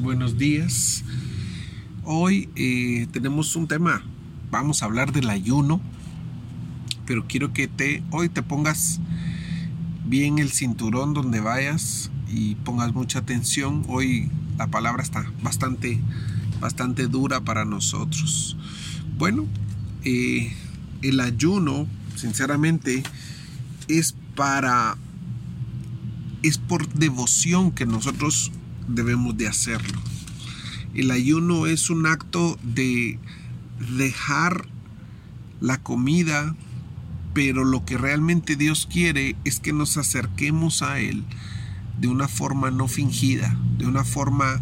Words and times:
Buenos 0.00 0.36
días. 0.36 1.04
Hoy 2.04 2.50
eh, 2.54 3.06
tenemos 3.12 3.56
un 3.56 3.66
tema. 3.66 4.02
Vamos 4.50 4.82
a 4.82 4.86
hablar 4.86 5.12
del 5.12 5.30
ayuno. 5.30 5.80
Pero 7.06 7.26
quiero 7.26 7.52
que 7.52 7.66
te 7.66 8.02
hoy 8.10 8.28
te 8.28 8.42
pongas 8.42 9.00
bien 10.04 10.38
el 10.38 10.50
cinturón 10.50 11.14
donde 11.14 11.40
vayas 11.40 12.10
y 12.28 12.56
pongas 12.56 12.92
mucha 12.92 13.20
atención. 13.20 13.84
Hoy 13.88 14.30
la 14.58 14.66
palabra 14.66 15.02
está 15.02 15.30
bastante, 15.42 15.98
bastante 16.60 17.06
dura 17.06 17.40
para 17.40 17.64
nosotros. 17.64 18.56
Bueno, 19.18 19.46
eh, 20.04 20.52
el 21.02 21.20
ayuno, 21.20 21.86
sinceramente, 22.16 23.02
es 23.88 24.14
para 24.34 24.98
es 26.42 26.58
por 26.58 26.86
devoción 26.92 27.72
que 27.72 27.86
nosotros 27.86 28.52
debemos 28.88 29.36
de 29.36 29.48
hacerlo. 29.48 30.00
El 30.94 31.10
ayuno 31.10 31.66
es 31.66 31.90
un 31.90 32.06
acto 32.06 32.58
de 32.62 33.18
dejar 33.96 34.66
la 35.60 35.82
comida, 35.82 36.54
pero 37.34 37.64
lo 37.64 37.84
que 37.84 37.98
realmente 37.98 38.56
Dios 38.56 38.88
quiere 38.90 39.36
es 39.44 39.60
que 39.60 39.72
nos 39.72 39.96
acerquemos 39.96 40.82
a 40.82 41.00
Él 41.00 41.24
de 42.00 42.08
una 42.08 42.28
forma 42.28 42.70
no 42.70 42.88
fingida, 42.88 43.56
de 43.78 43.86
una 43.86 44.04
forma 44.04 44.60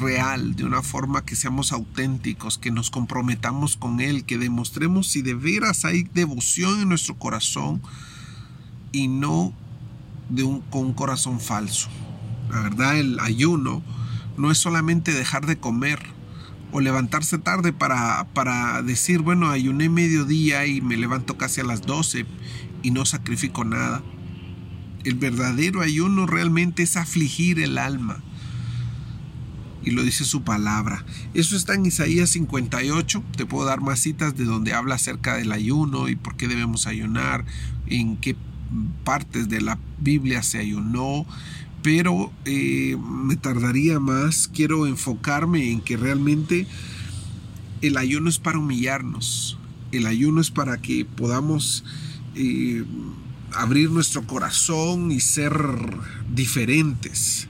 real, 0.00 0.56
de 0.56 0.64
una 0.64 0.82
forma 0.82 1.24
que 1.24 1.36
seamos 1.36 1.72
auténticos, 1.72 2.58
que 2.58 2.70
nos 2.70 2.90
comprometamos 2.90 3.76
con 3.76 4.00
Él, 4.00 4.24
que 4.24 4.38
demostremos 4.38 5.08
si 5.08 5.22
de 5.22 5.34
veras 5.34 5.84
hay 5.84 6.02
devoción 6.02 6.80
en 6.80 6.88
nuestro 6.88 7.16
corazón 7.16 7.80
y 8.92 9.08
no 9.08 9.52
de 10.28 10.42
un, 10.42 10.60
con 10.62 10.86
un 10.86 10.94
corazón 10.94 11.40
falso. 11.40 11.88
La 12.54 12.60
verdad, 12.60 12.96
el 12.96 13.18
ayuno 13.18 13.82
no 14.36 14.52
es 14.52 14.58
solamente 14.58 15.12
dejar 15.12 15.44
de 15.44 15.58
comer 15.58 15.98
o 16.70 16.80
levantarse 16.80 17.38
tarde 17.38 17.72
para, 17.72 18.28
para 18.32 18.80
decir, 18.82 19.22
bueno, 19.22 19.50
ayuné 19.50 19.88
mediodía 19.88 20.64
y 20.64 20.80
me 20.80 20.96
levanto 20.96 21.36
casi 21.36 21.60
a 21.60 21.64
las 21.64 21.82
12 21.82 22.26
y 22.82 22.92
no 22.92 23.04
sacrifico 23.06 23.64
nada. 23.64 24.02
El 25.02 25.16
verdadero 25.16 25.80
ayuno 25.80 26.26
realmente 26.26 26.84
es 26.84 26.96
afligir 26.96 27.58
el 27.58 27.76
alma. 27.76 28.22
Y 29.82 29.90
lo 29.90 30.04
dice 30.04 30.24
su 30.24 30.44
palabra. 30.44 31.04
Eso 31.34 31.56
está 31.56 31.74
en 31.74 31.86
Isaías 31.86 32.30
58. 32.30 33.22
Te 33.36 33.46
puedo 33.46 33.66
dar 33.66 33.80
más 33.80 33.98
citas 33.98 34.36
de 34.36 34.44
donde 34.44 34.74
habla 34.74 34.94
acerca 34.94 35.36
del 35.36 35.50
ayuno 35.50 36.08
y 36.08 36.14
por 36.14 36.36
qué 36.36 36.46
debemos 36.46 36.86
ayunar, 36.86 37.44
en 37.88 38.16
qué 38.16 38.36
partes 39.04 39.48
de 39.48 39.60
la 39.60 39.78
Biblia 39.98 40.42
se 40.42 40.58
ayunó, 40.58 41.26
pero 41.84 42.32
eh, 42.46 42.96
me 42.96 43.36
tardaría 43.36 44.00
más. 44.00 44.48
Quiero 44.48 44.86
enfocarme 44.86 45.70
en 45.70 45.82
que 45.82 45.98
realmente 45.98 46.66
el 47.82 47.98
ayuno 47.98 48.30
es 48.30 48.38
para 48.38 48.58
humillarnos. 48.58 49.58
El 49.92 50.06
ayuno 50.06 50.40
es 50.40 50.50
para 50.50 50.80
que 50.80 51.04
podamos 51.04 51.84
eh, 52.36 52.84
abrir 53.52 53.90
nuestro 53.90 54.26
corazón 54.26 55.12
y 55.12 55.20
ser 55.20 55.52
diferentes. 56.34 57.48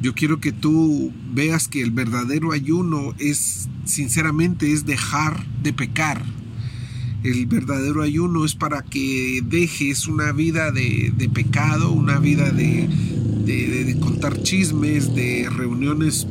Yo 0.00 0.14
quiero 0.14 0.40
que 0.40 0.52
tú 0.52 1.12
veas 1.30 1.68
que 1.68 1.82
el 1.82 1.90
verdadero 1.90 2.52
ayuno 2.52 3.14
es, 3.18 3.68
sinceramente, 3.84 4.72
es 4.72 4.86
dejar 4.86 5.44
de 5.62 5.74
pecar, 5.74 6.24
el 7.24 7.46
verdadero 7.46 8.02
ayuno 8.02 8.44
es 8.44 8.54
para 8.54 8.82
que 8.82 9.42
dejes 9.42 10.06
una 10.06 10.30
vida 10.32 10.70
de, 10.70 11.30
pecado, 11.32 11.90
una 11.90 12.18
vida 12.18 12.50
de, 12.50 12.86
de, 13.46 13.98
contar 13.98 14.42
chismes, 14.42 15.14
de 15.14 15.48
reuniones 15.48 16.26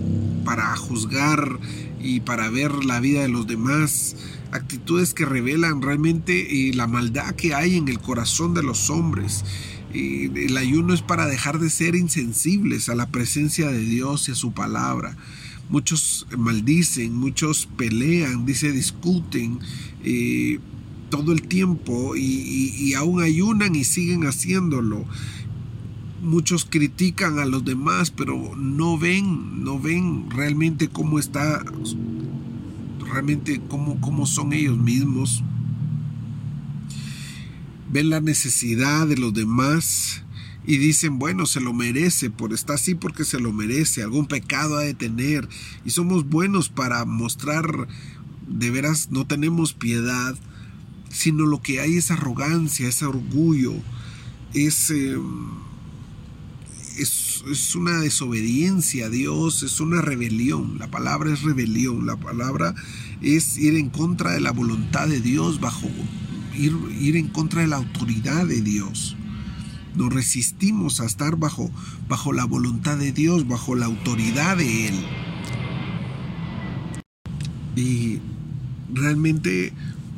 para 0.46 0.76
juzgar 0.76 1.60
y 2.00 2.20
para 2.20 2.50
ver 2.52 2.86
la 2.86 3.00
vida 3.00 3.24
de 3.24 3.30
los 3.30 3.48
demás, 3.48 4.16
actitudes 4.52 5.16
que 5.16 5.26
revelan 5.26 5.82
realmente 5.82 6.70
eh, 6.70 6.74
la 6.76 6.86
maldad 6.86 7.34
que 7.34 7.56
hay 7.56 7.78
en 7.78 7.88
el 7.88 8.00
corazón 8.00 8.54
de 8.54 8.62
los 8.62 8.92
hombres. 8.92 9.44
Eh, 9.96 10.30
el 10.36 10.56
ayuno 10.58 10.94
es 10.94 11.02
para 11.02 11.26
dejar 11.26 11.58
de 11.58 11.72
ser 11.72 11.96
insensibles 11.96 12.88
a 12.88 12.94
la 12.94 13.10
presencia 13.10 13.68
de 13.68 13.80
Dios 13.80 14.30
y 14.30 14.34
a 14.34 14.36
su 14.36 14.52
palabra. 14.52 15.18
Muchos 15.70 16.28
maldicen, 16.38 17.16
muchos 17.16 17.68
pelean, 17.78 18.46
dice, 18.46 18.72
discuten. 18.72 19.58
Eh, 20.04 20.60
todo 21.14 21.32
el 21.32 21.44
tiempo 21.44 22.16
y, 22.16 22.96
aún 22.96 23.22
ayunan 23.22 23.76
y 23.76 23.84
siguen 23.84 24.24
haciéndolo. 24.24 25.06
Muchos 26.24 26.66
critican 26.66 27.38
a 27.38 27.46
los 27.46 27.64
demás, 27.64 28.10
pero 28.10 28.56
no 28.56 28.98
ven, 28.98 29.64
no 29.64 29.80
ven 29.80 30.32
realmente 30.32 30.88
cómo 30.88 31.20
está, 31.20 31.64
realmente 33.00 33.62
cómo, 33.70 34.02
cómo 34.02 34.26
son 34.26 34.54
ellos 34.54 34.76
mismos. 34.76 35.44
Ven 37.92 38.10
la 38.10 38.20
necesidad 38.20 39.06
de 39.06 39.18
los 39.18 39.36
demás 39.36 40.24
y 40.66 40.78
dicen, 40.78 41.20
bueno, 41.20 41.46
se 41.46 41.62
lo 41.62 41.74
merece, 41.74 42.32
por 42.32 42.54
está 42.54 42.74
así 42.74 42.96
porque 42.96 43.24
se 43.24 43.40
lo 43.40 43.54
merece, 43.54 44.02
algún 44.02 44.26
pecado 44.26 44.78
ha 44.78 44.82
de 44.82 44.96
tener. 44.96 45.48
Y 45.86 45.92
somos 45.92 46.28
buenos 46.28 46.70
para 46.70 47.06
mostrar, 47.06 47.88
de 48.48 48.72
veras, 48.72 49.10
no 49.12 49.28
tenemos 49.28 49.74
piedad 49.74 50.36
sino 51.14 51.46
lo 51.46 51.62
que 51.62 51.80
hay 51.80 51.98
es 51.98 52.12
arrogancia, 52.12 52.90
es 52.90 53.04
orgullo, 53.04 53.74
es, 54.54 54.90
em, 54.90 55.52
es, 56.98 57.44
es, 57.50 57.76
una 57.76 58.00
desobediencia 58.00 59.06
a 59.06 59.10
Dios, 59.10 59.62
es 59.62 59.80
una 59.80 60.02
rebelión. 60.02 60.80
La 60.80 60.90
palabra 60.90 61.32
es 61.32 61.44
rebelión, 61.44 62.08
la 62.08 62.18
palabra 62.18 62.74
es 63.22 63.58
ir 63.58 63.76
en 63.76 63.90
contra 63.90 64.32
de 64.32 64.42
la 64.42 64.52
voluntad 64.52 65.08
de 65.08 65.22
Dios, 65.22 65.60
bajo, 65.60 65.88
ir, 66.58 66.76
ir 67.00 67.16
en 67.16 67.28
contra 67.28 67.62
de 67.62 67.68
la 67.68 67.78
autoridad 67.78 68.48
de 68.48 68.62
Dios. 68.62 69.16
Nos 69.96 70.12
resistimos 70.12 71.00
a 71.00 71.06
estar 71.06 71.36
bajo, 71.36 71.70
bajo 72.10 72.34
la 72.34 72.46
voluntad 72.46 72.98
de 72.98 73.12
Dios, 73.12 73.48
bajo 73.48 73.76
la 73.76 73.86
autoridad 73.86 74.58
de 74.58 74.88
Él. 74.88 74.96
Y 77.76 78.20
realmente 78.92 79.74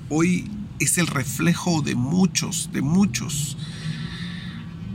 hoy 0.10 0.46
es 0.80 0.98
el 0.98 1.08
reflejo 1.08 1.82
de 1.82 1.96
muchos, 1.96 2.70
de 2.74 2.82
muchos. 2.82 3.58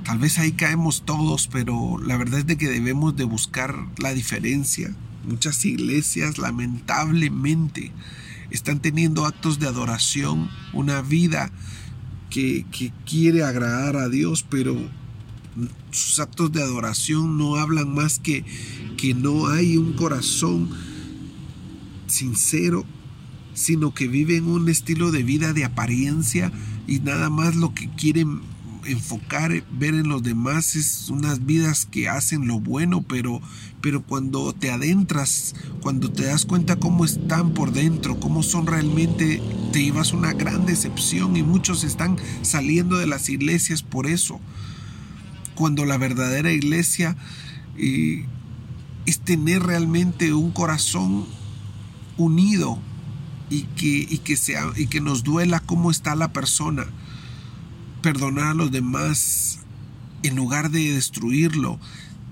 Tal 0.04 0.18
vez 0.18 0.38
ahí 0.38 0.52
caemos 0.52 1.02
todos, 1.04 1.48
pero 1.48 1.98
la 1.98 2.16
verdad 2.16 2.40
es 2.40 2.46
de 2.46 2.56
que 2.56 2.68
debemos 2.68 3.16
de 3.16 3.24
buscar 3.24 3.76
la 3.98 4.12
diferencia. 4.12 4.94
Muchas 5.26 5.64
iglesias 5.64 6.38
lamentablemente 6.38 7.92
están 8.50 8.80
teniendo 8.80 9.26
actos 9.26 9.58
de 9.58 9.68
adoración, 9.68 10.50
una 10.72 11.02
vida 11.02 11.52
que, 12.30 12.66
que 12.72 12.92
quiere 13.06 13.44
agradar 13.44 13.96
a 13.96 14.08
Dios, 14.08 14.44
pero 14.48 14.76
sus 15.90 16.20
actos 16.20 16.52
de 16.52 16.62
adoración 16.62 17.36
no 17.38 17.56
hablan 17.56 17.92
más 17.92 18.18
que 18.18 18.44
que 19.00 19.14
no 19.14 19.48
hay 19.48 19.78
un 19.78 19.94
corazón 19.94 20.68
sincero 22.06 22.84
sino 23.60 23.92
que 23.94 24.08
viven 24.08 24.46
un 24.46 24.68
estilo 24.68 25.10
de 25.10 25.22
vida 25.22 25.52
de 25.52 25.64
apariencia 25.64 26.50
y 26.86 26.98
nada 27.00 27.30
más 27.30 27.56
lo 27.56 27.74
que 27.74 27.90
quieren 27.90 28.40
enfocar, 28.86 29.62
ver 29.70 29.94
en 29.94 30.08
los 30.08 30.22
demás 30.22 30.74
es 30.76 31.10
unas 31.10 31.44
vidas 31.44 31.86
que 31.86 32.08
hacen 32.08 32.46
lo 32.46 32.58
bueno, 32.58 33.02
pero, 33.02 33.40
pero 33.82 34.02
cuando 34.02 34.54
te 34.54 34.70
adentras, 34.70 35.54
cuando 35.82 36.10
te 36.10 36.24
das 36.24 36.46
cuenta 36.46 36.76
cómo 36.76 37.04
están 37.04 37.52
por 37.52 37.72
dentro, 37.72 38.18
cómo 38.18 38.42
son 38.42 38.66
realmente, 38.66 39.42
te 39.72 39.84
llevas 39.84 40.12
una 40.12 40.32
gran 40.32 40.64
decepción 40.64 41.36
y 41.36 41.42
muchos 41.42 41.84
están 41.84 42.16
saliendo 42.42 42.96
de 42.96 43.06
las 43.06 43.28
iglesias 43.28 43.82
por 43.82 44.06
eso. 44.06 44.40
Cuando 45.54 45.84
la 45.84 45.98
verdadera 45.98 46.50
iglesia 46.50 47.16
eh, 47.76 48.24
es 49.04 49.20
tener 49.20 49.62
realmente 49.62 50.32
un 50.32 50.50
corazón 50.50 51.26
unido 52.16 52.78
y 53.50 53.62
que, 53.62 54.06
que, 54.18 54.36
sea, 54.36 54.70
y 54.76 54.86
que 54.86 55.00
nos 55.00 55.24
duela 55.24 55.60
cómo 55.60 55.90
está 55.90 56.14
la 56.14 56.32
persona. 56.32 56.86
Perdonar 58.00 58.52
a 58.52 58.54
los 58.54 58.70
demás 58.70 59.58
en 60.22 60.36
lugar 60.36 60.70
de 60.70 60.94
destruirlo. 60.94 61.78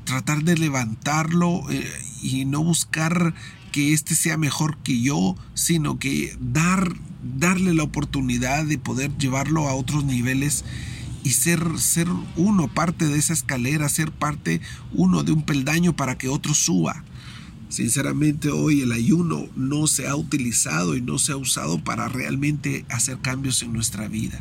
Tratar 0.04 0.44
de 0.44 0.56
levantarlo 0.56 1.68
eh, 1.70 1.86
y 2.22 2.44
no 2.46 2.62
buscar 2.62 3.34
que 3.72 3.92
éste 3.92 4.14
sea 4.14 4.38
mejor 4.38 4.78
que 4.78 5.00
yo, 5.02 5.36
sino 5.54 5.98
que 5.98 6.36
dar, 6.40 6.94
darle 7.22 7.74
la 7.74 7.82
oportunidad 7.82 8.64
de 8.64 8.78
poder 8.78 9.16
llevarlo 9.18 9.68
a 9.68 9.74
otros 9.74 10.04
niveles 10.04 10.64
y 11.24 11.30
ser, 11.30 11.78
ser 11.78 12.08
uno 12.36 12.68
parte 12.68 13.06
de 13.06 13.18
esa 13.18 13.34
escalera, 13.34 13.88
ser 13.88 14.12
parte 14.12 14.60
uno 14.92 15.24
de 15.24 15.32
un 15.32 15.42
peldaño 15.42 15.94
para 15.94 16.16
que 16.16 16.28
otro 16.28 16.54
suba. 16.54 17.04
Sinceramente 17.68 18.50
hoy 18.50 18.80
el 18.80 18.92
ayuno 18.92 19.46
no 19.54 19.86
se 19.86 20.08
ha 20.08 20.16
utilizado 20.16 20.96
y 20.96 21.02
no 21.02 21.18
se 21.18 21.32
ha 21.32 21.36
usado 21.36 21.82
para 21.84 22.08
realmente 22.08 22.86
hacer 22.88 23.18
cambios 23.18 23.62
en 23.62 23.72
nuestra 23.74 24.08
vida. 24.08 24.40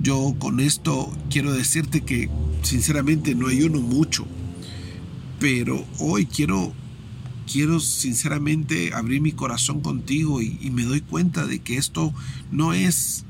Yo 0.00 0.34
con 0.38 0.60
esto 0.60 1.12
quiero 1.28 1.52
decirte 1.52 2.00
que 2.00 2.30
sinceramente 2.62 3.34
no 3.34 3.48
ayuno 3.48 3.80
mucho, 3.80 4.26
Pero 5.38 5.86
hoy 5.98 6.26
quiero, 6.26 6.74
quiero 7.50 7.80
sinceramente 7.80 8.92
abrir 8.92 9.22
mi 9.22 9.32
corazón 9.32 9.80
contigo 9.80 10.42
y, 10.42 10.70
me 10.70 10.84
doy 10.84 11.00
cuenta 11.00 11.46
de 11.46 11.60
que 11.60 11.76
esto 11.76 12.12
no 12.50 12.72
es 12.72 13.24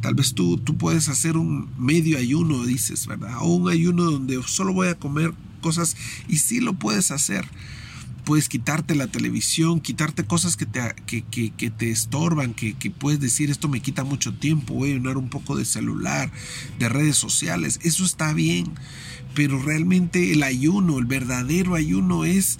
Tal 0.00 0.14
vez 0.14 0.34
tú, 0.34 0.58
tú 0.58 0.76
puedes 0.76 1.08
hacer 1.08 1.36
un 1.36 1.68
medio 1.76 2.18
ayuno, 2.18 2.64
dices, 2.64 3.08
¿verdad? 3.08 3.38
O 3.40 3.56
un 3.56 3.68
ayuno 3.68 4.04
donde 4.04 4.40
solo 4.46 4.72
voy 4.72 4.86
a 4.88 4.94
comer 4.94 5.32
cosas 5.58 5.96
y 6.28 6.38
sí 6.38 6.60
lo 6.60 6.74
puedes 6.74 7.10
hacer. 7.10 7.46
Puedes 8.24 8.48
quitarte 8.48 8.94
la 8.94 9.06
televisión, 9.06 9.80
quitarte 9.80 10.24
cosas 10.24 10.56
que 10.56 10.66
te, 10.66 10.80
que, 11.06 11.70
te 11.70 11.90
estorban, 11.90 12.52
que, 12.52 12.74
que, 12.74 12.90
puedes 12.90 13.20
decir 13.20 13.50
esto 13.50 13.68
me 13.68 13.80
quita 13.80 14.04
mucho 14.04 14.34
tiempo, 14.34 14.74
voy 14.74 14.90
a 14.90 14.92
ayunar 14.92 15.16
un 15.16 15.30
poco 15.30 15.56
de 15.56 15.64
celular, 15.64 16.30
de 16.78 16.90
redes 16.90 17.16
sociales, 17.16 17.80
eso 17.84 18.04
está 18.04 18.34
bien, 18.34 18.66
pero 19.34 19.58
realmente 19.58 20.32
el 20.32 20.42
ayuno, 20.42 20.98
el 20.98 21.06
verdadero 21.06 21.74
ayuno 21.74 22.26
es, 22.26 22.58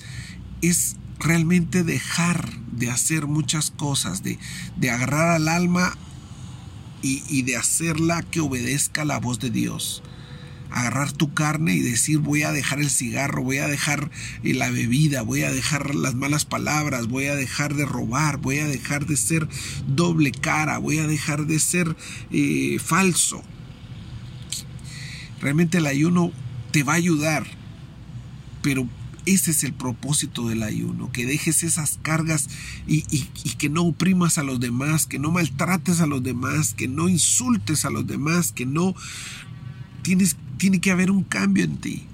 es 0.62 0.96
realmente 1.18 1.84
dejar 1.84 2.50
de 2.72 2.90
hacer 2.90 3.26
muchas 3.26 3.70
cosas, 3.70 4.22
de, 4.22 4.38
de 4.76 4.90
agarrar 4.90 5.32
al 5.32 5.48
alma 5.48 5.98
y, 7.02 7.42
de 7.42 7.56
hacerla 7.56 8.22
que 8.22 8.40
obedezca 8.40 9.04
la 9.04 9.18
voz 9.18 9.38
de 9.38 9.50
Dios 9.50 10.02
agarrar 10.70 11.12
tu 11.12 11.32
carne 11.34 11.74
y 11.74 11.80
decir 11.80 12.18
voy 12.18 12.42
a 12.42 12.52
dejar 12.52 12.80
el 12.80 12.90
cigarro, 12.90 13.42
voy 13.42 13.58
a 13.58 13.68
dejar 13.68 14.10
eh, 14.42 14.54
la 14.54 14.70
bebida, 14.70 15.22
voy 15.22 15.42
a 15.42 15.52
dejar 15.52 15.94
las 15.94 16.14
malas 16.14 16.44
palabras, 16.44 17.08
voy 17.08 17.26
a 17.26 17.34
dejar 17.34 17.74
de 17.74 17.84
robar, 17.84 18.38
voy 18.38 18.58
a 18.58 18.66
dejar 18.66 19.06
de 19.06 19.16
ser 19.16 19.48
doble 19.86 20.32
cara, 20.32 20.78
voy 20.78 20.98
a 20.98 21.06
dejar 21.06 21.46
de 21.46 21.58
ser 21.58 21.96
eh, 22.30 22.78
falso. 22.78 23.42
Realmente 25.40 25.78
el 25.78 25.86
ayuno 25.86 26.32
te 26.72 26.82
va 26.82 26.94
a 26.94 26.96
ayudar, 26.96 27.46
pero 28.62 28.88
ese 29.28 29.50
es 29.50 29.62
el 29.62 29.74
propósito 29.74 30.48
del 30.48 30.62
ayuno, 30.62 31.12
que 31.12 31.26
dejes 31.26 31.62
esas 31.62 31.98
cargas 32.02 32.48
y, 32.86 33.02
que 33.58 33.68
no 33.68 33.82
oprimas 33.82 34.38
a 34.38 34.42
los 34.42 34.58
demás, 34.58 35.06
que 35.06 35.18
no 35.18 35.30
maltrates 35.30 36.00
a 36.00 36.06
los 36.06 36.22
demás, 36.22 36.74
que 36.74 36.88
no 36.88 37.08
insultes 37.08 37.84
a 37.84 37.90
los 37.90 38.06
demás, 38.06 38.52
que 38.52 38.64
no... 38.64 38.94
Tienes, 40.02 40.36
tiene 40.58 40.80
que 40.80 40.90
haber 40.90 41.10
un 41.10 41.24
cambio 41.24 41.64
en 41.64 41.78
ti. 41.78 42.04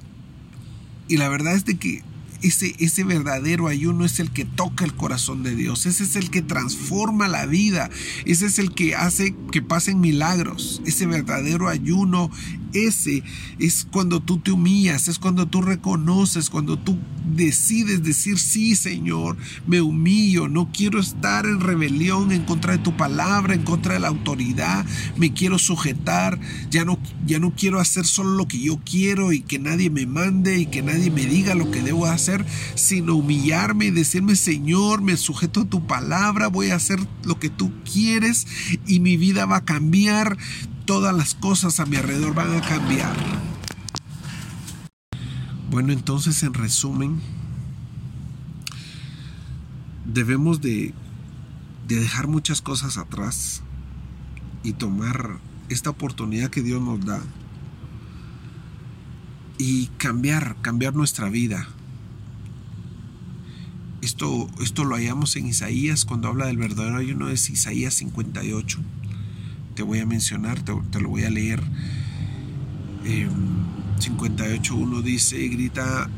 Y 1.09 1.17
la 1.17 1.29
verdad 1.29 1.55
es 1.55 1.65
de 1.65 1.77
que 1.77 2.03
ese, 2.43 2.75
ese 2.79 3.05
verdadero 3.05 3.69
ayuno 3.69 4.05
es 4.05 4.21
el 4.21 4.31
que 4.31 4.45
toca 4.45 4.85
el 4.85 4.95
corazón 4.95 5.43
de 5.43 5.55
Dios, 5.55 5.87
ese 5.87 6.05
es 6.05 6.15
el 6.17 6.31
que 6.31 6.43
transforma 6.43 7.27
la 7.27 7.47
vida, 7.47 7.91
ese 8.27 8.47
es 8.47 8.59
el 8.59 8.73
que 8.73 8.95
hace 8.95 9.35
que 9.51 9.63
pasen 9.63 10.01
milagros, 10.01 10.83
ese 10.85 11.07
verdadero 11.07 11.69
ayuno 11.69 12.31
ese 12.75 13.23
es 13.59 13.87
cuando 13.91 14.21
tú 14.21 14.39
te 14.39 14.53
humillas, 14.53 15.09
es 15.09 15.19
cuando 15.19 15.47
tú 15.47 15.63
reconoces, 15.63 16.51
cuando 16.51 16.79
tú 16.79 16.99
decides 17.25 18.03
decir, 18.03 18.39
sí 18.39 18.75
Señor, 18.77 19.37
me 19.67 19.81
humillo, 19.81 20.49
no 20.49 20.71
quiero 20.73 21.01
estar 21.01 21.47
en 21.47 21.61
rebelión 21.61 22.33
en 22.33 22.45
contra 22.45 22.73
de 22.73 22.79
tu 22.79 22.97
palabra, 22.97 23.55
en 23.55 23.63
contra 23.63 23.95
de 23.95 24.01
la 24.01 24.09
autoridad, 24.09 24.85
me 25.17 25.33
quiero 25.33 25.59
sujetar, 25.59 26.39
ya 26.71 26.85
no, 26.85 26.99
ya 27.27 27.39
no 27.39 27.55
quiero 27.55 27.81
hacer 27.81 28.05
solo 28.05 28.31
lo 28.31 28.49
que 28.49 28.61
yo 28.61 28.81
quiero 28.85 29.33
y 29.33 29.41
que 29.41 29.59
nadie 29.59 29.91
me 29.91 30.07
mande 30.07 30.59
y 30.59 30.67
que 30.67 30.83
nadie 30.83 31.11
me 31.11 31.27
diga 31.27 31.55
lo 31.55 31.71
que 31.71 31.83
debo 31.83 32.07
hacer, 32.07 32.45
sino 32.75 33.17
humillarme 33.17 33.87
y 33.87 33.91
decirme, 33.91 34.37
Señor, 34.37 35.03
me 35.03 35.17
sujeto 35.17 35.63
a 35.63 35.69
tu 35.69 35.87
palabra, 35.87 36.49
voy 36.49 36.71
a 36.71 36.77
hacer 36.77 36.99
lo 37.25 37.39
que 37.39 37.51
tú 37.51 37.73
quieres 37.91 38.47
y 38.87 39.01
mi 39.01 39.17
vida 39.17 39.47
va 39.47 39.59
a 39.59 39.65
cambiar 39.65 40.37
todas 40.85 41.15
las 41.15 41.35
cosas 41.35 41.81
a 41.81 41.87
mi 41.87 41.97
alrededor 41.97 42.35
van 42.35 42.57
a 42.57 42.61
cambiar. 42.61 43.15
Bueno, 45.71 45.93
entonces 45.93 46.43
en 46.43 46.55
resumen, 46.55 47.21
debemos 50.05 50.61
de, 50.61 50.95
de 51.89 51.97
dejar 51.97 52.29
muchas 52.29 52.61
cosas 52.61 52.99
atrás 52.99 53.63
y 54.63 54.75
tomar 54.75 55.39
esta 55.69 55.91
oportunidad 55.91 56.51
que 56.51 56.63
Dios 56.63 56.81
nos 56.81 57.05
da 57.05 57.21
y 59.59 59.87
cambiar, 59.99 60.57
cambiar 60.61 60.95
nuestra 60.95 61.29
vida. 61.29 61.67
Esto, 64.03 64.49
esto 64.61 64.85
lo 64.85 64.97
hallamos 64.97 65.35
en 65.37 65.47
Isaías 65.47 66.05
cuando 66.05 66.29
habla 66.29 66.47
del 66.47 66.59
verdadero 66.59 66.99
ayuno 66.99 67.31
es 67.31 67.49
Isaías 67.49 67.95
58 67.95 68.81
te 69.75 69.83
voy 69.83 69.99
a 70.01 70.07
mencionar, 70.07 70.61
te, 70.63 71.01
lo 71.01 71.09
voy 71.09 71.25
a 71.25 71.31
leer. 71.31 71.63
58.1 73.05 74.97
em, 74.97 75.03
dice, 75.03 75.49
grita 75.49 76.09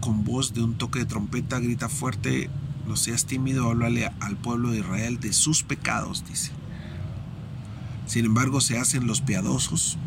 con 0.00 0.24
voz 0.24 0.54
de 0.54 0.62
un 0.62 0.74
toque 0.74 1.00
de 1.00 1.06
trompeta, 1.06 1.58
grita 1.60 1.88
fuerte, 1.88 2.50
no 2.86 2.96
seas 2.96 3.26
tímido, 3.26 3.68
háblale 3.68 4.10
al 4.20 4.36
pueblo 4.36 4.70
de 4.70 4.78
Israel 4.78 5.20
de 5.20 5.32
sus 5.32 5.62
pecados, 5.62 6.24
dice. 6.28 6.52
Sin 8.06 8.24
embargo, 8.24 8.60
se 8.60 8.78
hacen 8.78 9.06
los 9.06 9.20
piadosos, 9.20 9.98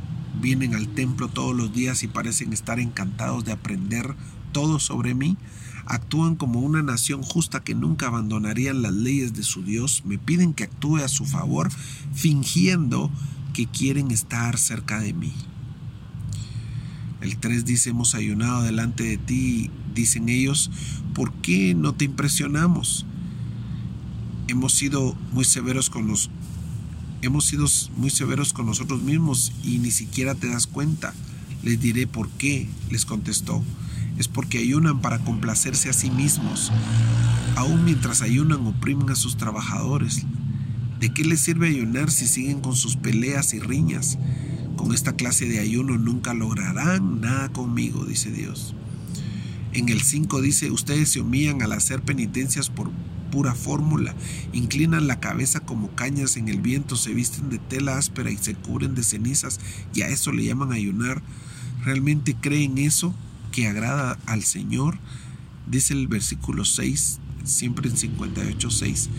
vienen 0.41 0.75
al 0.75 0.87
templo 0.89 1.27
todos 1.29 1.55
los 1.55 1.73
días 1.73 2.03
y 2.03 2.07
parecen 2.07 2.51
estar 2.53 2.79
encantados 2.79 3.45
de 3.45 3.53
aprender 3.53 4.15
todo 4.53 4.79
sobre 4.79 5.13
mí, 5.13 5.35
actúan 5.85 6.35
como 6.35 6.61
una 6.61 6.81
nación 6.81 7.21
justa 7.23 7.63
que 7.63 7.75
nunca 7.75 8.07
abandonarían 8.07 8.81
las 8.81 8.93
leyes 8.93 9.33
de 9.33 9.43
su 9.43 9.63
Dios, 9.63 10.03
me 10.05 10.17
piden 10.17 10.53
que 10.53 10.63
actúe 10.63 10.97
a 10.97 11.09
su 11.09 11.25
favor, 11.25 11.69
fingiendo 12.13 13.11
que 13.53 13.67
quieren 13.67 14.11
estar 14.11 14.57
cerca 14.57 14.99
de 14.99 15.13
mí. 15.13 15.33
El 17.21 17.37
3 17.37 17.65
dice, 17.65 17.91
hemos 17.91 18.15
ayunado 18.15 18.63
delante 18.63 19.03
de 19.03 19.17
ti, 19.17 19.71
dicen 19.93 20.29
ellos, 20.29 20.71
¿por 21.13 21.31
qué 21.33 21.73
no 21.73 21.93
te 21.93 22.05
impresionamos? 22.05 23.05
Hemos 24.47 24.73
sido 24.73 25.15
muy 25.31 25.45
severos 25.45 25.89
con 25.89 26.07
los 26.07 26.29
hemos 27.21 27.45
sido 27.45 27.65
muy 27.95 28.09
severos 28.09 28.51
con 28.51 28.65
nosotros 28.65 29.01
mismos 29.01 29.53
y 29.63 29.79
ni 29.79 29.91
siquiera 29.91 30.35
te 30.35 30.49
das 30.49 30.67
cuenta. 30.67 31.13
Les 31.63 31.79
diré 31.79 32.05
por 32.05 32.27
qué, 32.31 32.67
les 32.89 33.05
contestó 33.05 33.63
es 34.17 34.27
porque 34.27 34.59
ayunan 34.59 35.01
para 35.01 35.19
complacerse 35.19 35.89
a 35.89 35.93
sí 35.93 36.09
mismos. 36.09 36.71
Aún 37.55 37.85
mientras 37.85 38.21
ayunan 38.21 38.65
oprimen 38.65 39.09
a 39.09 39.15
sus 39.15 39.37
trabajadores. 39.37 40.25
¿De 40.99 41.13
qué 41.13 41.23
les 41.23 41.41
sirve 41.41 41.67
ayunar 41.67 42.11
si 42.11 42.27
siguen 42.27 42.61
con 42.61 42.75
sus 42.75 42.95
peleas 42.95 43.53
y 43.53 43.59
riñas? 43.59 44.17
Con 44.75 44.93
esta 44.93 45.13
clase 45.15 45.47
de 45.47 45.59
ayuno 45.59 45.97
nunca 45.97 46.33
lograrán 46.33 47.21
nada 47.21 47.49
conmigo, 47.49 48.05
dice 48.05 48.31
Dios. 48.31 48.75
En 49.73 49.89
el 49.89 50.01
5 50.01 50.41
dice, 50.41 50.71
ustedes 50.71 51.09
se 51.09 51.19
humillan 51.19 51.61
al 51.61 51.73
hacer 51.73 52.01
penitencias 52.01 52.69
por 52.69 52.91
pura 53.31 53.55
fórmula, 53.55 54.13
inclinan 54.53 55.07
la 55.07 55.19
cabeza 55.19 55.59
como 55.59 55.89
cañas 55.95 56.37
en 56.37 56.49
el 56.49 56.61
viento, 56.61 56.95
se 56.95 57.15
visten 57.15 57.49
de 57.49 57.57
tela 57.57 57.97
áspera 57.97 58.29
y 58.29 58.37
se 58.37 58.53
cubren 58.53 58.93
de 58.93 59.01
cenizas 59.01 59.59
y 59.95 60.03
a 60.03 60.07
eso 60.09 60.31
le 60.31 60.45
llaman 60.45 60.71
ayunar. 60.71 61.23
¿Realmente 61.83 62.35
creen 62.39 62.77
eso? 62.77 63.15
Que 63.53 63.67
agrada 63.67 64.17
al 64.25 64.43
Señor, 64.43 64.97
dice 65.67 65.93
el 65.93 66.07
versículo 66.07 66.65
6, 66.65 67.19
siempre 67.45 67.89
en 67.89 67.95
58, 67.95 68.69
6. 68.69 69.09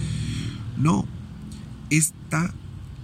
No, 0.76 1.06
esta 1.88 2.52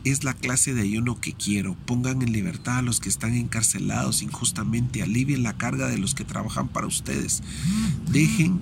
es 0.05 0.25
la 0.25 0.35
clase 0.35 0.75
de 0.75 0.83
ayuno 0.83 1.21
que 1.21 1.33
quiero. 1.33 1.77
Pongan 1.87 2.21
en 2.21 2.33
libertad 2.33 2.79
a 2.79 2.83
los 2.83 2.99
que 2.99 3.09
están 3.09 3.35
encarcelados 3.35 4.23
injustamente, 4.23 5.03
alivien 5.03 5.45
la 5.45 5.57
carga 5.57 5.87
de 5.87 5.99
los 5.99 6.15
que 6.15 6.25
trabajan 6.25 6.69
para 6.69 6.89
ustedes. 6.89 7.43
Dejen, 8.11 8.61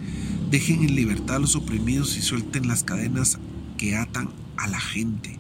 dejen 0.51 0.83
en 0.83 0.95
libertad 0.95 1.37
a 1.37 1.41
los 1.41 1.57
oprimidos 1.57 2.17
y 2.19 2.23
suelten 2.23 2.69
las 2.69 2.85
cadenas 2.85 3.39
que 3.79 3.97
atan 3.97 4.29
a 4.59 4.69
la 4.69 4.79
gente. 4.79 5.39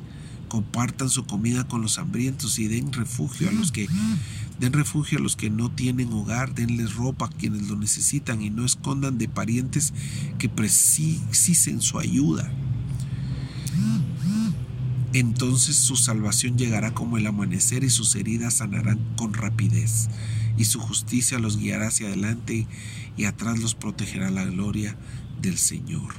Compartan 0.48 1.10
su 1.10 1.26
comida 1.26 1.68
con 1.68 1.82
los 1.82 1.98
hambrientos 1.98 2.58
y 2.58 2.68
den 2.68 2.90
refugio 2.90 3.50
a 3.50 3.52
los 3.52 3.70
que 3.70 3.86
Den 4.58 4.72
refugio 4.72 5.18
a 5.18 5.22
los 5.22 5.36
que 5.36 5.50
no 5.50 5.70
tienen 5.70 6.12
hogar, 6.12 6.54
denles 6.54 6.94
ropa 6.94 7.26
a 7.26 7.28
quienes 7.28 7.68
lo 7.68 7.76
necesitan 7.76 8.42
y 8.42 8.50
no 8.50 8.64
escondan 8.64 9.16
de 9.16 9.28
parientes 9.28 9.94
que 10.38 10.48
precisen 10.48 11.80
su 11.80 11.98
ayuda. 11.98 12.52
Entonces 15.12 15.76
su 15.76 15.96
salvación 15.96 16.58
llegará 16.58 16.92
como 16.92 17.16
el 17.16 17.26
amanecer 17.26 17.84
y 17.84 17.90
sus 17.90 18.14
heridas 18.14 18.54
sanarán 18.54 18.98
con 19.16 19.32
rapidez 19.32 20.08
y 20.58 20.64
su 20.64 20.80
justicia 20.80 21.38
los 21.38 21.56
guiará 21.56 21.88
hacia 21.88 22.08
adelante 22.08 22.66
y 23.16 23.24
atrás 23.24 23.58
los 23.60 23.74
protegerá 23.74 24.30
la 24.30 24.44
gloria 24.44 24.96
del 25.40 25.56
Señor. 25.56 26.14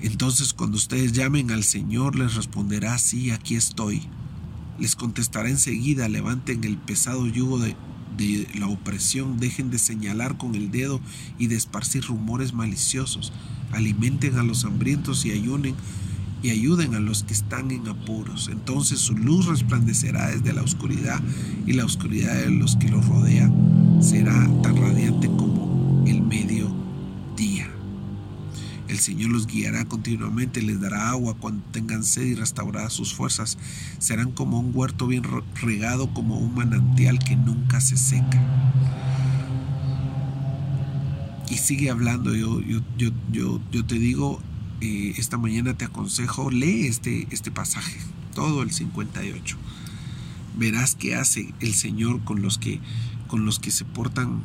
Entonces 0.00 0.54
cuando 0.54 0.76
ustedes 0.76 1.12
llamen 1.12 1.50
al 1.50 1.64
Señor 1.64 2.16
les 2.16 2.34
responderá, 2.34 2.96
sí, 2.98 3.30
aquí 3.30 3.56
estoy 3.56 4.08
les 4.78 4.96
contestará 4.96 5.48
enseguida, 5.48 6.08
levanten 6.08 6.64
el 6.64 6.76
pesado 6.76 7.26
yugo 7.26 7.58
de, 7.58 7.76
la 8.54 8.68
opresión, 8.68 9.40
dejen 9.40 9.70
de 9.70 9.78
señalar 9.78 10.36
con 10.36 10.54
el 10.54 10.70
dedo 10.70 11.00
y 11.38 11.48
de 11.48 11.56
esparcir 11.56 12.04
rumores 12.04 12.52
maliciosos, 12.52 13.32
alimenten 13.72 14.38
a 14.38 14.44
los 14.44 14.64
hambrientos 14.64 15.24
y 15.24 15.32
ayunen 15.32 15.74
y 16.42 16.50
ayuden 16.50 16.94
a 16.94 17.00
los 17.00 17.22
que 17.22 17.32
están 17.32 17.70
en 17.70 17.88
apuros. 17.88 18.48
Entonces 18.52 19.00
su 19.00 19.16
luz 19.16 19.46
resplandecerá 19.46 20.30
desde 20.30 20.52
la 20.52 20.62
oscuridad 20.62 21.20
y 21.66 21.72
la 21.72 21.84
oscuridad 21.84 22.34
de 22.34 22.50
los 22.50 22.76
que 22.76 22.88
los 22.88 23.06
rodean 23.06 23.98
será 24.00 24.48
tan 24.62 24.76
radiante 24.76 25.28
como 25.28 26.04
el 26.06 26.22
medio 26.22 26.61
Señor 28.98 29.30
los 29.30 29.46
guiará 29.46 29.84
continuamente, 29.84 30.62
les 30.62 30.80
dará 30.80 31.10
agua 31.10 31.34
cuando 31.34 31.64
tengan 31.72 32.04
sed 32.04 32.24
y 32.24 32.34
restaurará 32.34 32.90
sus 32.90 33.14
fuerzas. 33.14 33.58
Serán 33.98 34.32
como 34.32 34.58
un 34.58 34.72
huerto 34.74 35.06
bien 35.06 35.22
regado, 35.60 36.12
como 36.12 36.38
un 36.38 36.54
manantial 36.54 37.18
que 37.18 37.36
nunca 37.36 37.80
se 37.80 37.96
seca. 37.96 38.42
Y 41.48 41.58
sigue 41.58 41.90
hablando, 41.90 42.34
yo, 42.34 42.60
yo, 42.60 42.80
yo, 42.96 43.10
yo, 43.30 43.60
yo 43.70 43.84
te 43.84 43.96
digo, 43.96 44.40
eh, 44.80 45.14
esta 45.16 45.38
mañana 45.38 45.74
te 45.74 45.84
aconsejo, 45.84 46.50
lee 46.50 46.86
este, 46.86 47.28
este 47.30 47.50
pasaje, 47.50 47.98
todo 48.34 48.62
el 48.62 48.72
58. 48.72 49.56
Verás 50.58 50.94
qué 50.94 51.14
hace 51.14 51.54
el 51.60 51.74
Señor 51.74 52.24
con 52.24 52.42
los 52.42 52.58
que, 52.58 52.80
con 53.28 53.44
los 53.44 53.58
que 53.58 53.70
se 53.70 53.84
portan 53.84 54.42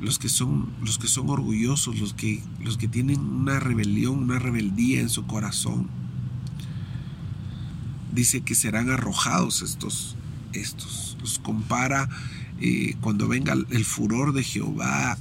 los 0.00 0.18
que 0.18 0.28
son 0.28 0.70
los 0.82 0.98
que 0.98 1.08
son 1.08 1.28
orgullosos, 1.30 1.98
los 1.98 2.14
que 2.14 2.42
los 2.62 2.76
que 2.76 2.88
tienen 2.88 3.20
una 3.20 3.60
rebelión, 3.60 4.18
una 4.18 4.38
rebeldía 4.38 5.00
en 5.00 5.08
su 5.08 5.26
corazón. 5.26 5.88
Dice 8.12 8.40
que 8.40 8.54
serán 8.54 8.90
arrojados 8.90 9.62
estos 9.62 10.16
estos. 10.52 11.16
Los 11.20 11.38
compara 11.38 12.08
eh, 12.60 12.96
cuando 13.00 13.28
venga 13.28 13.52
el 13.52 13.84
furor 13.84 14.32
de 14.32 14.42
Jehová, 14.42 15.18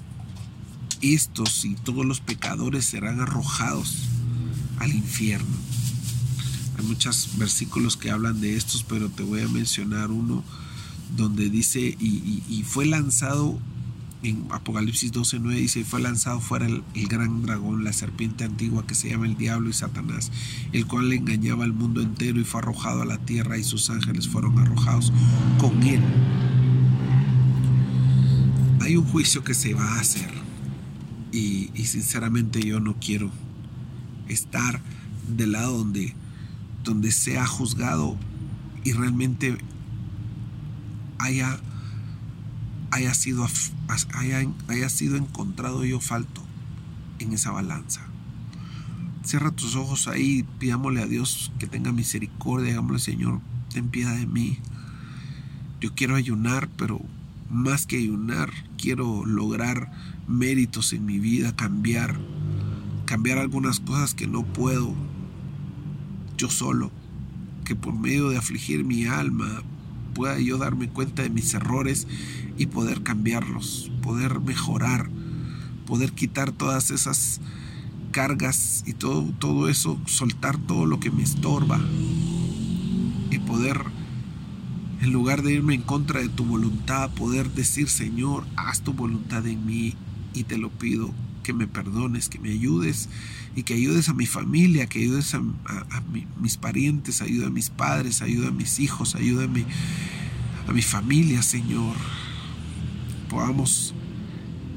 estos 1.01 1.65
y 1.65 1.75
todos 1.75 2.05
los 2.05 2.19
pecadores 2.19 2.86
serán 2.86 3.21
arrojados 3.21 4.07
al 4.79 4.93
infierno. 4.93 5.57
Hay 6.77 6.86
muchos 6.86 7.38
versículos 7.38 7.98
que 7.98 8.12
hablan 8.12 8.41
de 8.41 8.55
estos, 8.55 8.83
pero 8.83 9.09
te 9.09 9.24
voy 9.24 9.41
a 9.41 9.48
mencionar 9.48 10.12
uno 10.12 10.43
donde 11.15 11.50
dice, 11.50 11.79
y, 12.00 12.43
y 12.48 12.63
fue 12.63 12.86
lanzado 12.86 13.59
en 14.21 14.47
Apocalipsis 14.49 15.13
12.9 15.13 15.55
dice, 15.55 15.85
fue 15.85 16.01
lanzado 16.01 16.41
fuera 16.41 16.65
el, 16.65 16.83
gran 17.07 17.41
dragón, 17.41 17.83
la 17.83 17.93
serpiente 17.93 18.43
antigua 18.43 18.85
que 18.85 18.95
se 18.95 19.09
llama 19.09 19.25
el 19.25 19.38
diablo 19.38 19.69
y 19.69 19.73
Satanás, 19.73 20.31
el 20.73 20.85
cual 20.88 21.11
engañaba 21.13 21.63
al 21.63 21.73
mundo 21.73 22.01
entero 22.01 22.39
y 22.39 22.43
fue 22.43 22.59
arrojado 22.59 23.01
a 23.01 23.05
la 23.05 23.17
tierra 23.17 23.57
y 23.57 23.63
sus 23.63 23.89
ángeles 23.89 24.27
fueron 24.27 24.59
arrojados 24.59 25.13
con 25.57 25.81
él. 25.83 26.01
Hay 28.81 28.97
un 28.97 29.05
juicio 29.05 29.43
que 29.43 29.53
se 29.53 29.73
va 29.73 29.85
a 29.95 29.99
hacer 29.99 30.29
y, 31.31 31.69
y 31.73 31.85
sinceramente 31.85 32.61
yo 32.61 32.79
no 32.79 32.95
quiero 32.99 33.31
estar 34.27 34.81
del 35.27 35.53
lado 35.53 35.77
donde, 35.77 36.13
donde 36.83 37.11
sea 37.11 37.45
juzgado 37.45 38.17
y 38.83 38.91
realmente 38.93 39.57
haya 41.19 41.59
haya 42.91 43.13
sido, 43.13 43.48
haya, 44.67 44.89
sido 44.89 45.17
encontrado 45.17 45.86
yo 45.86 46.00
falto 46.00 46.41
en 47.19 47.34
esa 47.34 47.51
balanza. 47.51 48.01
Cierra 49.24 49.51
tus 49.51 49.75
ojos 49.75 50.08
ahí, 50.08 50.46
pidámosle 50.60 51.01
a 51.01 51.05
Dios 51.05 51.51
que 51.60 51.67
tenga 51.67 51.91
misericordia, 51.91 52.69
digámosle 52.69 53.00
Señor, 53.00 53.41
ten 53.74 53.89
piedad 53.89 54.15
de 54.15 54.25
mí. 54.25 54.58
Yo 55.81 55.93
quiero 55.93 56.15
ayunar, 56.15 56.69
pero 56.77 57.01
más 57.50 57.86
que 57.86 57.98
ayunar, 57.98 58.51
quiero 58.77 59.25
lograr 59.25 59.91
méritos 60.27 60.93
en 60.93 61.05
mi 61.05 61.19
vida, 61.19 61.55
cambiar, 61.55 62.19
cambiar 63.05 63.38
algunas 63.38 63.79
cosas 63.79 64.13
que 64.13 64.27
no 64.27 64.43
puedo 64.43 64.96
yo 66.38 66.50
solo, 66.50 66.91
que 67.65 67.75
por 67.75 67.93
medio 67.93 68.29
de 68.29 68.38
afligir 68.38 68.86
mi 68.86 69.05
alma 69.05 69.63
pueda 70.19 70.38
yo 70.38 70.57
darme 70.57 70.89
cuenta 70.89 71.23
de 71.23 71.29
mis 71.29 71.53
errores 71.53 72.05
y 72.57 72.65
poder 72.65 73.03
cambiarlos, 73.03 73.89
poder 74.01 74.41
mejorar, 74.41 75.09
poder 75.85 76.11
quitar 76.11 76.51
todas 76.51 76.91
esas 76.91 77.39
cargas 78.11 78.83
y 78.85 78.91
todo, 78.91 79.23
todo 79.39 79.69
eso, 79.69 79.97
soltar 80.07 80.57
todo 80.57 80.85
lo 80.85 80.99
que 80.99 81.09
me 81.09 81.23
estorba 81.23 81.79
y 83.31 83.39
poder, 83.39 83.81
en 84.99 85.13
lugar 85.13 85.41
de 85.41 85.53
irme 85.53 85.75
en 85.75 85.83
contra 85.83 86.19
de 86.19 86.27
tu 86.27 86.43
voluntad, 86.43 87.09
poder 87.11 87.51
decir, 87.51 87.88
Señor, 87.88 88.45
haz 88.57 88.81
tu 88.81 88.91
voluntad 88.91 89.47
en 89.47 89.65
mí 89.65 89.95
y 90.33 90.43
te 90.43 90.57
lo 90.57 90.69
pido 90.69 91.13
que 91.50 91.53
me 91.53 91.65
perdones, 91.65 92.29
que 92.29 92.38
me 92.38 92.51
ayudes 92.51 93.10
y 93.56 93.63
que 93.63 93.74
ayudes 93.74 94.08
a 94.08 94.13
mi 94.13 94.27
familia, 94.27 94.86
que 94.86 95.00
ayudes 95.00 95.34
a, 95.34 95.41
mis 96.39 96.58
parientes, 96.58 97.24
ayuda 97.24 97.48
a 97.48 97.50
mis 97.50 97.72
padres, 97.72 98.22
ayuda 98.22 98.50
a 98.50 98.51
mis 98.51 98.79
hijos, 98.79 99.15
ayuda 99.15 99.46
a 99.46 99.48
mi, 99.48 100.82
familia, 100.84 101.41
Señor 101.41 101.96
podamos 103.29 103.96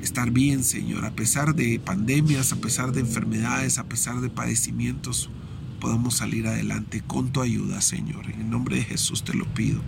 estar 0.02 0.30
bien, 0.30 0.64
Señor, 0.64 1.04
a 1.04 1.10
pesar 1.10 1.54
de 1.54 1.78
pandemias, 1.78 2.52
a 2.52 2.56
pesar 2.56 2.92
de 2.92 3.00
enfermedades, 3.00 3.76
a 3.76 3.84
pesar 3.84 4.22
de 4.22 4.30
padecimientos, 4.30 5.28
podamos 5.78 6.16
salir 6.16 6.46
adelante 6.46 7.02
con 7.06 7.32
tu 7.32 7.42
ayuda, 7.42 7.82
Señor. 7.82 8.30
En 8.30 8.40
el 8.40 8.50
nombre 8.50 8.76
de 8.76 8.84
Jesús 8.84 9.24
te 9.24 9.34
lo 9.34 9.44
pido. 9.44 9.82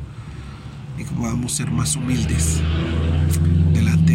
Y 0.99 1.05
que 1.05 1.11
podamos 1.11 1.53
ser 1.53 1.71
más 1.71 1.97
humildes 1.97 2.61
delante 3.73 4.14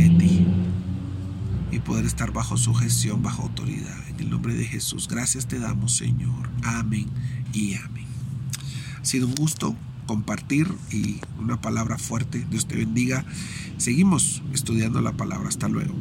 poder 1.79 2.05
estar 2.05 2.31
bajo 2.31 2.57
sujeción, 2.57 3.21
bajo 3.21 3.43
autoridad. 3.43 3.97
En 4.09 4.19
el 4.19 4.29
nombre 4.29 4.53
de 4.53 4.65
Jesús, 4.65 5.07
gracias 5.07 5.47
te 5.47 5.59
damos, 5.59 5.95
Señor. 5.95 6.49
Amén 6.63 7.07
y 7.53 7.75
amén. 7.75 8.05
Ha 9.01 9.05
sido 9.05 9.27
un 9.27 9.35
gusto 9.35 9.75
compartir 10.05 10.67
y 10.91 11.17
una 11.39 11.61
palabra 11.61 11.97
fuerte. 11.97 12.45
Dios 12.49 12.67
te 12.67 12.75
bendiga. 12.75 13.25
Seguimos 13.77 14.41
estudiando 14.53 15.01
la 15.01 15.13
palabra. 15.13 15.49
Hasta 15.49 15.67
luego. 15.69 15.93